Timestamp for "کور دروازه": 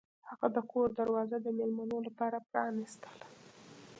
0.71-1.37